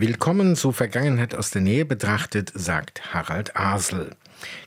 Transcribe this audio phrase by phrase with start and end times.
[0.00, 4.14] Willkommen zu Vergangenheit aus der Nähe betrachtet, sagt Harald Asel.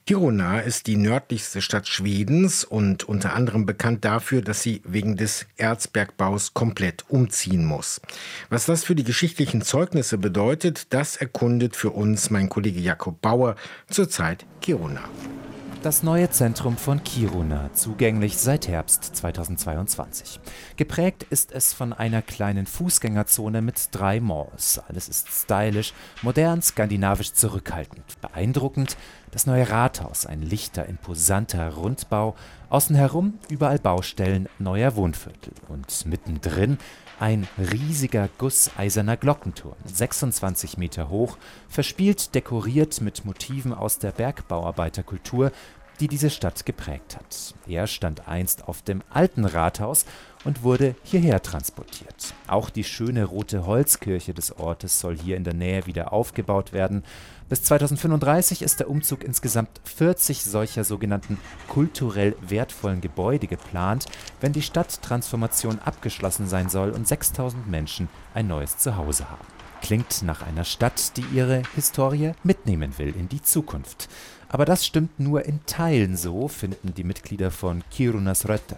[0.05, 5.45] Kiruna ist die nördlichste Stadt Schwedens und unter anderem bekannt dafür, dass sie wegen des
[5.55, 8.01] Erzbergbaus komplett umziehen muss.
[8.49, 13.55] Was das für die geschichtlichen Zeugnisse bedeutet, das erkundet für uns mein Kollege Jakob Bauer
[13.89, 15.07] zurzeit Kiruna.
[15.83, 20.39] Das neue Zentrum von Kiruna, zugänglich seit Herbst 2022.
[20.75, 24.79] Geprägt ist es von einer kleinen Fußgängerzone mit drei Malls.
[24.87, 28.03] Alles ist stylisch, modern, skandinavisch zurückhaltend.
[28.21, 28.95] Beeindruckend
[29.31, 32.35] das neue Rathaus, ein lichter, imposanter Rundbau.
[32.69, 35.53] Außen herum überall Baustellen neuer Wohnviertel.
[35.67, 36.77] Und mittendrin
[37.19, 41.37] ein riesiger gusseiserner Glockenturm, 26 Meter hoch,
[41.69, 45.51] verspielt dekoriert mit Motiven aus der Bergbauarbeiterkultur,
[46.01, 47.53] die diese Stadt geprägt hat.
[47.67, 50.05] Er stand einst auf dem alten Rathaus
[50.43, 52.33] und wurde hierher transportiert.
[52.47, 57.03] Auch die schöne rote Holzkirche des Ortes soll hier in der Nähe wieder aufgebaut werden.
[57.49, 64.07] Bis 2035 ist der Umzug insgesamt 40 solcher sogenannten kulturell wertvollen Gebäude geplant,
[64.39, 69.60] wenn die Stadttransformation abgeschlossen sein soll und 6000 Menschen ein neues Zuhause haben.
[69.81, 74.07] Klingt nach einer Stadt, die ihre Historie mitnehmen will in die Zukunft.
[74.47, 78.77] Aber das stimmt nur in Teilen so, finden die Mitglieder von Kirunas Rötter.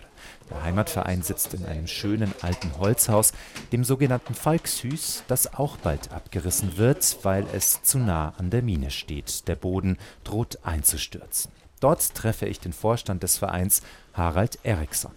[0.49, 3.33] Der Heimatverein sitzt in einem schönen alten Holzhaus,
[3.71, 8.91] dem sogenannten Falkshüs, das auch bald abgerissen wird, weil es zu nah an der Mine
[8.91, 9.47] steht.
[9.47, 11.51] Der Boden droht einzustürzen.
[11.83, 13.81] Dort treffe ich den Vorstand des Vereins,
[14.13, 15.11] Harald Eriksson.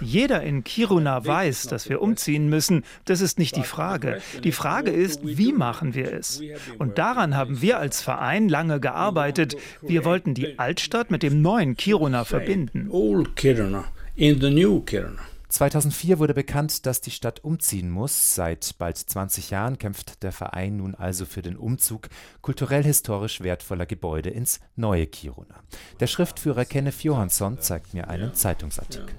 [0.00, 2.82] Jeder in Kiruna weiß, dass wir umziehen müssen.
[3.04, 4.20] Das ist nicht die Frage.
[4.42, 6.42] Die Frage ist, wie machen wir es?
[6.78, 9.56] Und daran haben wir als Verein lange gearbeitet.
[9.80, 12.88] Wir wollten die Altstadt mit dem neuen Kiruna verbinden.
[12.90, 13.84] Old Kiruna
[14.16, 15.22] in the new Kiruna.
[15.48, 18.34] 2004 wurde bekannt, dass die Stadt umziehen muss.
[18.34, 22.08] Seit bald 20 Jahren kämpft der Verein nun also für den Umzug
[22.42, 25.62] kulturell-historisch wertvoller Gebäude ins neue Kiruna.
[26.00, 29.14] Der Schriftführer Kenneth Johansson zeigt mir einen Zeitungsartikel.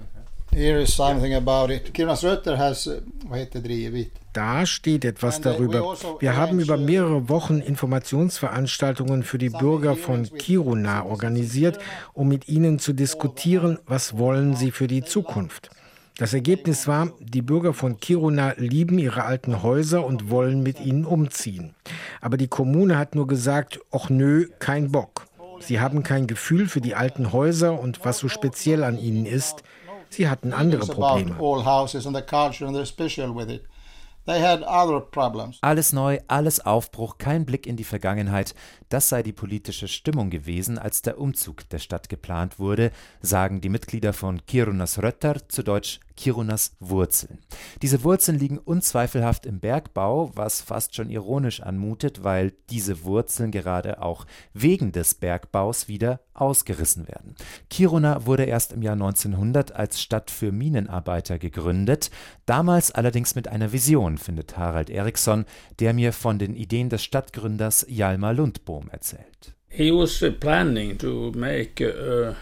[4.32, 5.90] Da steht etwas uh, darüber.
[5.90, 11.78] Also Wir haben über mehrere Wochen Informationsveranstaltungen für die Bürger von Kiruna organisiert,
[12.14, 15.70] um mit ihnen zu diskutieren, was wollen sie für die Zukunft.
[16.18, 21.04] Das Ergebnis war, die Bürger von Kiruna lieben ihre alten Häuser und wollen mit ihnen
[21.04, 21.76] umziehen.
[22.20, 25.28] Aber die Kommune hat nur gesagt, ach nö, kein Bock.
[25.60, 29.62] Sie haben kein Gefühl für die alten Häuser und was so speziell an ihnen ist.
[30.10, 31.36] Sie hatten andere Probleme.
[35.62, 38.56] Alles neu, alles Aufbruch, kein Blick in die Vergangenheit,
[38.88, 42.90] das sei die politische Stimmung gewesen, als der Umzug der Stadt geplant wurde,
[43.22, 47.38] sagen die Mitglieder von Kirunas Rötter, zu Deutsch Kirunas Wurzeln.
[47.80, 54.02] Diese Wurzeln liegen unzweifelhaft im Bergbau, was fast schon ironisch anmutet, weil diese Wurzeln gerade
[54.02, 57.36] auch wegen des Bergbaus wieder ausgerissen werden.
[57.70, 62.10] Kiruna wurde erst im Jahr 1900 als Stadt für Minenarbeiter gegründet,
[62.46, 65.44] damals allerdings mit einer Vision, findet Harald Eriksson,
[65.78, 69.54] der mir von den Ideen des Stadtgründers Hjalmar Lundbohm erzählt.
[69.68, 72.34] He was planning to make a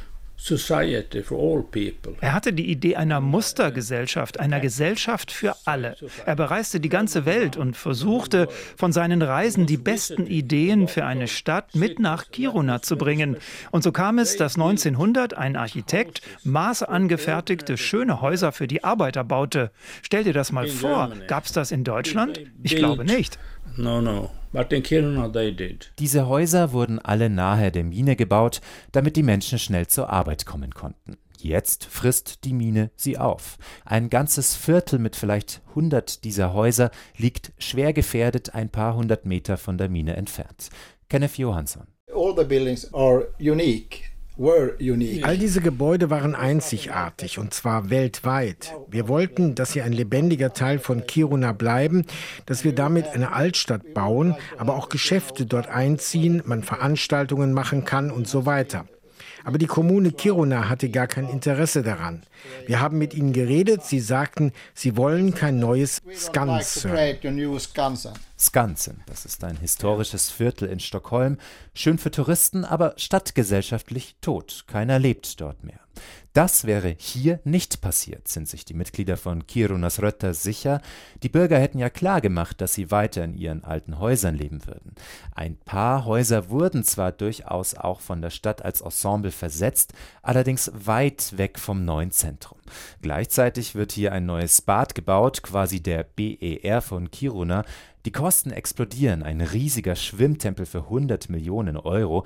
[2.21, 5.97] er hatte die Idee einer Mustergesellschaft, einer Gesellschaft für alle.
[6.25, 11.27] Er bereiste die ganze Welt und versuchte von seinen Reisen die besten Ideen für eine
[11.27, 13.37] Stadt mit nach Kiruna zu bringen.
[13.71, 19.71] Und so kam es, dass 1900 ein Architekt maßangefertigte schöne Häuser für die Arbeiter baute.
[20.03, 22.41] Stell dir das mal vor, gab es das in Deutschland?
[22.63, 23.39] Ich glaube nicht.
[23.77, 24.31] No, no.
[24.56, 25.93] But in Kiruna they did.
[25.99, 30.72] Diese Häuser wurden alle nahe der Mine gebaut, damit die Menschen schnell zur Arbeit kommen
[30.72, 31.19] konnten.
[31.39, 33.59] Jetzt frisst die Mine sie auf.
[33.84, 39.59] Ein ganzes Viertel mit vielleicht 100 dieser Häuser liegt schwer gefährdet ein paar hundert Meter
[39.59, 40.71] von der Mine entfernt.
[41.11, 41.88] Kenneth Johansson.
[42.15, 44.05] All the buildings are unique
[44.39, 48.75] All diese Gebäude waren einzigartig und zwar weltweit.
[48.89, 52.05] Wir wollten, dass sie ein lebendiger Teil von Kiruna bleiben,
[52.44, 58.11] dass wir damit eine Altstadt bauen, aber auch Geschäfte dort einziehen, man Veranstaltungen machen kann
[58.11, 58.87] und so weiter.
[59.47, 62.25] Aber die Kommune Kiruna hatte gar kein Interesse daran.
[62.67, 63.85] Wir haben mit ihnen geredet.
[63.85, 66.91] Sie sagten, sie wollen kein neues Skansen.
[68.38, 71.38] Skansen, das ist ein historisches Viertel in Stockholm.
[71.73, 74.65] Schön für Touristen, aber stadtgesellschaftlich tot.
[74.67, 75.81] Keiner lebt dort mehr.
[76.35, 80.83] Das wäre hier nicht passiert, sind sich die Mitglieder von Kirunas Rötter sicher.
[81.23, 84.94] Die Bürger hätten ja klar gemacht, dass sie weiter in ihren alten Häusern leben würden.
[85.35, 91.39] Ein paar Häuser wurden zwar durchaus auch von der Stadt als Ensemble versetzt, allerdings weit
[91.39, 92.59] weg vom neuen Zentrum.
[93.00, 97.65] Gleichzeitig wird hier ein neues Bad gebaut, quasi der BER von Kiruna.
[98.06, 102.25] Die Kosten explodieren, ein riesiger Schwimmtempel für 100 Millionen Euro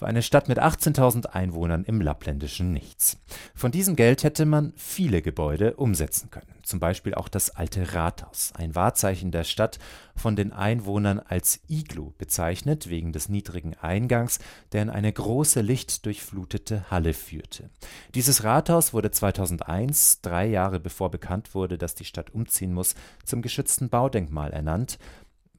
[0.00, 3.18] für eine Stadt mit 18.000 Einwohnern im lappländischen Nichts.
[3.54, 6.54] Von diesem Geld hätte man viele Gebäude umsetzen können.
[6.62, 9.78] Zum Beispiel auch das alte Rathaus, ein Wahrzeichen der Stadt,
[10.16, 14.38] von den Einwohnern als Iglu bezeichnet, wegen des niedrigen Eingangs,
[14.72, 17.68] der in eine große lichtdurchflutete Halle führte.
[18.14, 22.94] Dieses Rathaus wurde 2001, drei Jahre bevor bekannt wurde, dass die Stadt umziehen muss,
[23.26, 24.98] zum geschützten Baudenkmal ernannt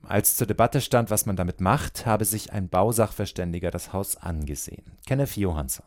[0.07, 4.83] als zur Debatte stand, was man damit macht, habe sich ein Bausachverständiger das Haus angesehen.
[5.05, 5.85] Kenneth Johansson.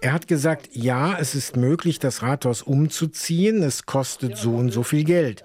[0.00, 4.82] Er hat gesagt, ja, es ist möglich, das Rathaus umzuziehen, es kostet so und so
[4.82, 5.44] viel Geld.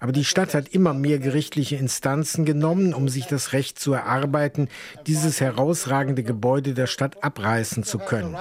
[0.00, 4.68] Aber die Stadt hat immer mehr gerichtliche Instanzen genommen, um sich das Recht zu erarbeiten,
[5.06, 8.36] dieses herausragende Gebäude der Stadt abreißen zu können.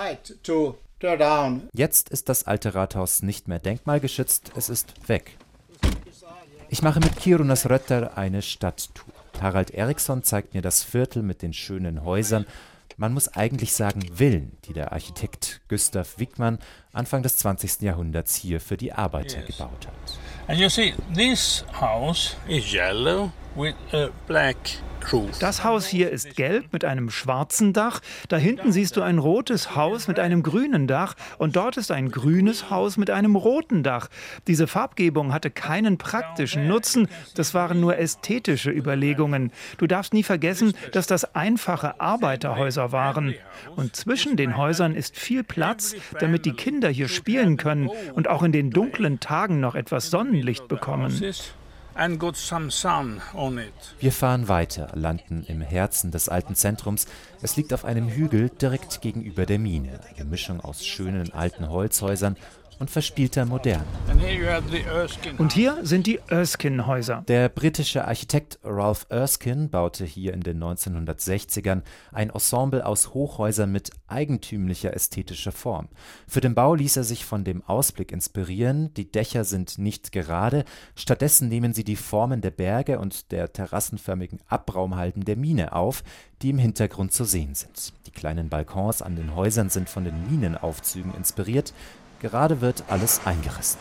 [1.73, 5.37] Jetzt ist das alte Rathaus nicht mehr denkmalgeschützt, es ist weg.
[6.69, 9.13] Ich mache mit Kirunas Rötter eine Stadttour.
[9.41, 12.45] Harald Eriksson zeigt mir das Viertel mit den schönen Häusern.
[12.97, 16.59] Man muss eigentlich sagen Villen, die der Architekt Gustav Wickmann
[16.93, 17.81] Anfang des 20.
[17.81, 19.47] Jahrhunderts hier für die Arbeiter yes.
[19.47, 20.19] gebaut hat.
[20.47, 24.55] And you see, this house is yellow with a black
[25.39, 28.01] das Haus hier ist gelb mit einem schwarzen Dach.
[28.27, 32.11] Da hinten siehst du ein rotes Haus mit einem grünen Dach und dort ist ein
[32.11, 34.09] grünes Haus mit einem roten Dach.
[34.47, 39.51] Diese Farbgebung hatte keinen praktischen Nutzen, das waren nur ästhetische Überlegungen.
[39.77, 43.35] Du darfst nie vergessen, dass das einfache Arbeiterhäuser waren.
[43.75, 48.43] Und zwischen den Häusern ist viel Platz, damit die Kinder hier spielen können und auch
[48.43, 51.21] in den dunklen Tagen noch etwas Sonnenlicht bekommen.
[53.99, 57.07] Wir fahren weiter, landen im Herzen des alten Zentrums.
[57.41, 60.01] Es liegt auf einem Hügel direkt gegenüber der Mine.
[60.13, 62.35] Eine Mischung aus schönen alten Holzhäusern
[62.79, 63.85] und verspielter Moderne.
[65.37, 67.23] Und hier sind die Erskine-Häuser.
[67.27, 71.81] Der britische Architekt Ralph Erskine baute hier in den 1960ern
[72.11, 75.87] ein Ensemble aus Hochhäusern mit eigentümlicher ästhetischer Form.
[76.27, 78.93] Für den Bau ließ er sich von dem Ausblick inspirieren.
[78.93, 84.39] Die Dächer sind nicht gerade, stattdessen nehmen sie die Formen der Berge und der terrassenförmigen
[84.47, 86.03] Abraumhalden der Mine auf,
[86.41, 87.93] die im Hintergrund zu sehen sind.
[88.05, 91.73] Die kleinen Balkons an den Häusern sind von den Minenaufzügen inspiriert,
[92.25, 93.77] Gerade wird alles eingerissen.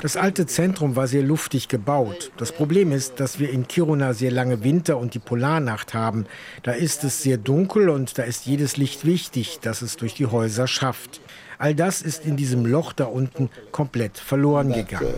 [0.00, 2.32] Das alte Zentrum war sehr luftig gebaut.
[2.38, 6.24] Das Problem ist, dass wir in Kiruna sehr lange Winter und die Polarnacht haben.
[6.62, 10.24] Da ist es sehr dunkel und da ist jedes Licht wichtig, das es durch die
[10.24, 11.20] Häuser schafft.
[11.58, 15.12] All das ist in diesem Loch da unten komplett verloren gegangen.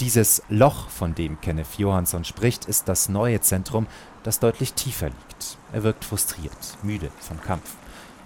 [0.00, 3.86] Dieses Loch, von dem Kenneth Johansson spricht, ist das neue Zentrum,
[4.22, 5.58] das deutlich tiefer liegt.
[5.74, 7.74] Er wirkt frustriert, müde vom Kampf.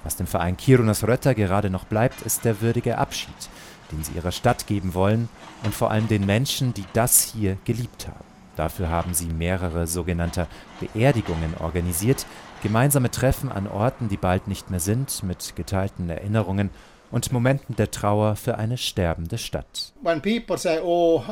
[0.04, 3.34] Was dem Verein Kirunas Rötter gerade noch bleibt, ist der würdige Abschied,
[3.90, 5.28] den sie ihrer Stadt geben wollen
[5.64, 8.24] und vor allem den Menschen, die das hier geliebt haben.
[8.54, 10.46] Dafür haben sie mehrere sogenannte
[10.78, 12.24] Beerdigungen organisiert,
[12.62, 16.70] gemeinsame Treffen an Orten, die bald nicht mehr sind, mit geteilten Erinnerungen
[17.14, 19.92] und Momenten der Trauer für eine sterbende Stadt.
[20.02, 21.22] Oh,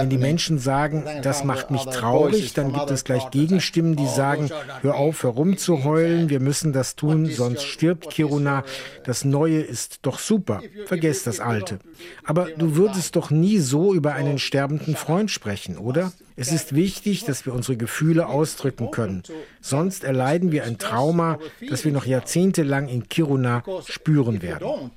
[0.00, 4.16] Wenn die Menschen sagen, das macht mich traurig, dann gibt es gleich Gegenstimmen, die oh,
[4.16, 4.48] sagen,
[4.80, 8.64] hör auf, herumzuheulen, wir müssen das tun, sonst stirbt Kiruna.
[9.04, 11.78] Das Neue ist doch super, vergesst das Alte.
[12.24, 16.10] Aber du würdest doch nie so über einen sterbenden Freund sprechen, oder?
[16.42, 19.22] Es ist wichtig, dass wir unsere Gefühle ausdrücken können.
[19.60, 24.90] Sonst erleiden wir ein Trauma, das wir noch jahrzehntelang in Kiruna spüren werden.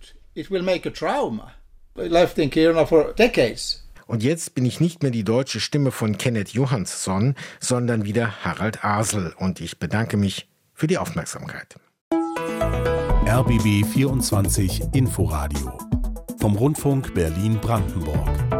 [4.07, 8.83] Und jetzt bin ich nicht mehr die deutsche Stimme von Kenneth Johansson, sondern wieder Harald
[8.83, 9.31] Asel.
[9.37, 11.75] Und ich bedanke mich für die Aufmerksamkeit.
[13.27, 15.77] RBB 24 Inforadio
[16.39, 18.54] vom Rundfunk Berlin-Brandenburg.